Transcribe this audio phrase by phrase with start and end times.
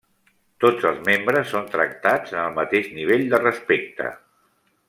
[0.63, 4.13] Tots els membres són tractats en el mateix nivell de respecte.